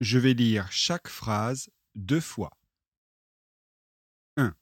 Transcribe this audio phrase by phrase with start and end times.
[0.00, 2.50] Je vais lire chaque phrase deux fois.
[4.36, 4.54] 1.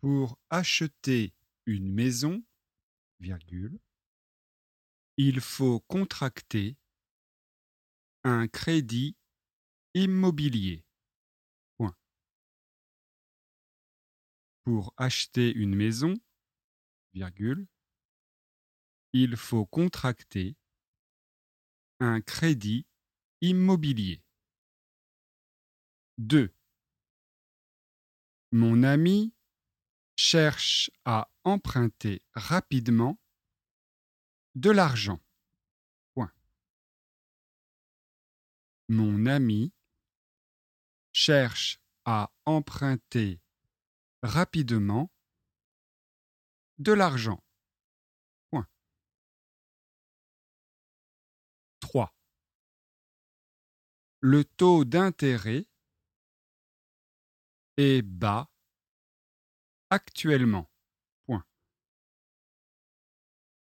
[0.00, 1.32] Pour acheter
[1.64, 2.42] une maison,
[5.16, 6.76] il faut contracter
[8.24, 9.16] un crédit
[9.94, 10.84] immobilier.
[11.78, 11.96] Point.
[14.64, 16.14] Pour acheter une maison,
[19.12, 20.56] il faut contracter
[22.00, 22.86] un crédit
[23.40, 24.22] immobilier.
[26.18, 26.54] 2.
[28.52, 29.34] Mon ami
[30.16, 33.18] cherche à emprunter rapidement
[34.54, 35.20] de l'argent.
[38.92, 39.72] Mon ami
[41.12, 43.40] cherche à emprunter
[44.24, 45.12] rapidement
[46.78, 47.40] de l'argent.
[54.22, 55.66] Le taux d'intérêt
[57.78, 58.50] est bas
[59.88, 60.70] actuellement.
[61.24, 61.46] Point.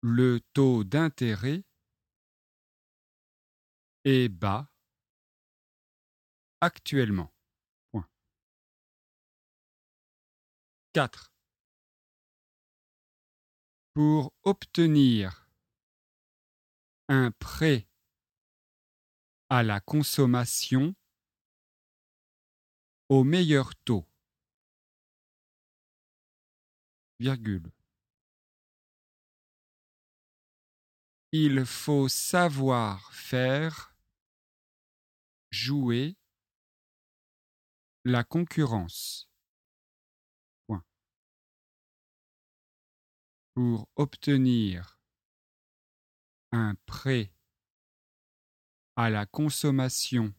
[0.00, 1.64] Le taux d'intérêt
[4.04, 4.70] est bas
[6.60, 7.34] actuellement.
[7.90, 8.08] Point.
[10.92, 11.32] 4.
[13.92, 15.50] Pour obtenir
[17.08, 17.87] un prêt
[19.50, 20.94] à la consommation
[23.08, 24.06] au meilleur taux.
[31.32, 33.94] Il faut savoir faire
[35.50, 36.16] jouer
[38.04, 39.28] la concurrence.
[43.54, 45.00] Pour obtenir
[46.52, 47.32] un prêt
[48.98, 50.34] à la consommation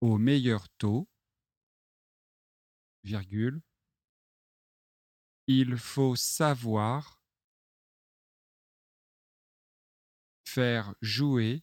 [0.00, 1.08] au meilleur taux,
[5.46, 7.22] il faut savoir
[10.44, 11.62] faire jouer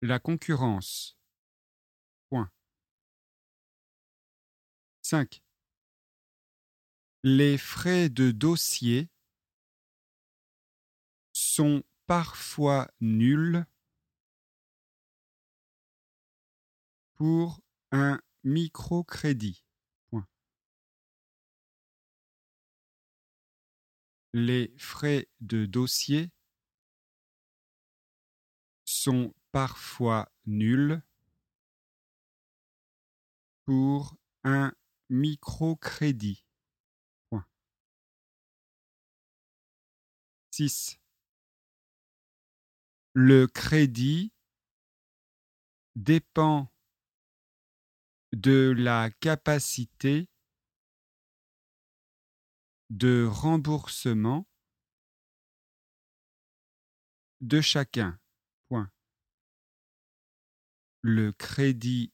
[0.00, 1.18] la concurrence.
[2.30, 2.48] Point.
[5.02, 5.42] 5.
[7.24, 9.08] Les frais de dossier
[11.32, 13.64] sont parfois nuls
[17.14, 17.60] pour
[17.92, 19.64] un microcrédit.
[24.36, 26.32] Les frais de dossier
[28.84, 31.00] sont parfois nuls
[33.64, 34.72] pour un
[35.08, 36.44] microcrédit.
[37.30, 37.46] Point.
[40.50, 40.98] 6.
[43.16, 44.32] Le crédit
[45.94, 46.68] dépend
[48.32, 50.28] de la capacité
[52.90, 54.48] de remboursement
[57.40, 58.18] de chacun.
[58.68, 58.90] Point.
[61.02, 62.12] Le crédit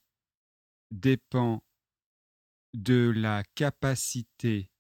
[0.90, 1.64] dépend
[2.74, 4.70] de la capacité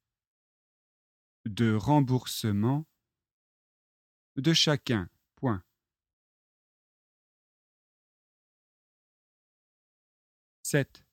[1.46, 2.86] de remboursement
[4.36, 5.08] de chacun.
[5.36, 5.64] Point.
[10.70, 11.04] 7.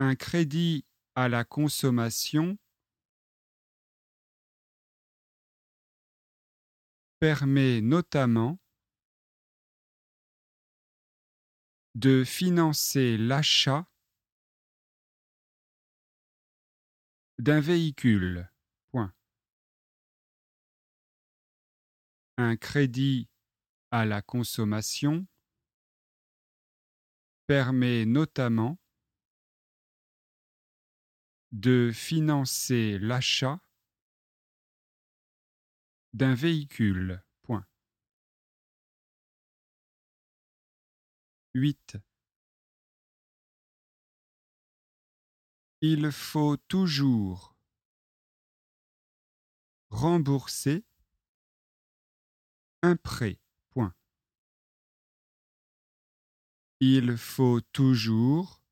[0.00, 2.58] Un crédit à la consommation
[7.20, 8.58] permet notamment
[11.94, 13.90] de financer l'achat
[17.38, 18.52] d'un véhicule.
[22.36, 23.28] Un crédit
[23.90, 25.26] à la consommation
[27.50, 28.78] permet notamment
[31.50, 33.58] de financer l'achat
[36.12, 37.24] d'un véhicule.
[37.42, 37.66] Point.
[41.54, 41.96] 8.
[45.80, 47.56] Il faut toujours
[49.90, 50.84] rembourser
[52.82, 53.40] un prêt.
[56.80, 58.62] Il faut toujours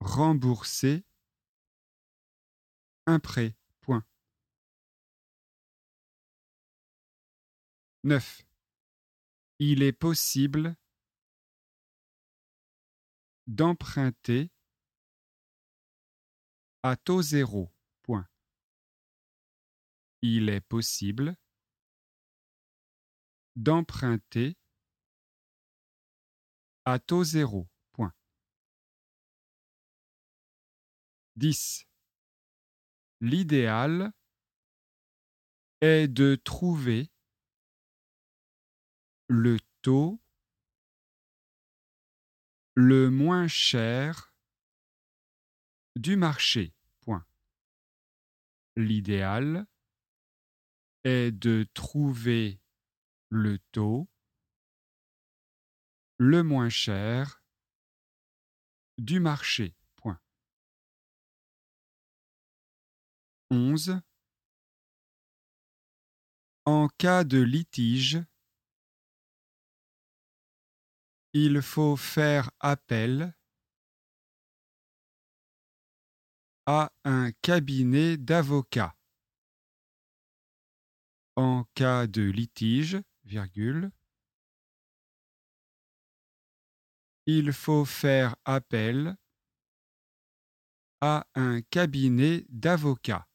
[0.00, 1.04] rembourser
[3.06, 3.54] un prêt.
[3.80, 4.04] Point.
[8.04, 8.42] 9.
[9.58, 10.76] Il est possible
[13.46, 14.50] d'emprunter
[16.82, 17.70] à taux zéro.
[18.02, 18.26] Point.
[20.22, 21.36] il est possible
[23.56, 24.56] d'emprunter
[26.98, 27.68] taux zéro.
[27.92, 28.12] Point.
[31.36, 31.86] 10.
[33.20, 34.12] L'idéal
[35.80, 37.10] est de trouver
[39.28, 40.20] le taux
[42.74, 44.34] le moins cher
[45.96, 46.74] du marché.
[48.76, 49.66] L'idéal
[51.04, 52.60] est de trouver
[53.28, 54.09] le taux
[56.20, 57.42] le moins cher
[58.98, 59.74] du marché.
[59.96, 60.20] Point.
[63.50, 64.02] 11.
[66.66, 68.22] En cas de litige,
[71.32, 73.34] il faut faire appel
[76.66, 78.94] à un cabinet d'avocats.
[81.36, 83.90] En cas de litige, virgule,
[87.38, 89.14] il faut faire appel
[91.00, 93.29] à un cabinet d'avocats.